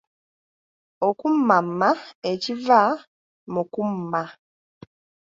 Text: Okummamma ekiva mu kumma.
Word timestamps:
Okummamma 1.07 1.89
ekiva 2.31 2.81
mu 3.53 3.63
kumma. 3.73 4.21